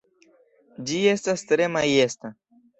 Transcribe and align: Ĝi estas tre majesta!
Ĝi 0.87 0.97
estas 1.13 1.45
tre 1.53 1.71
majesta! 1.77 2.37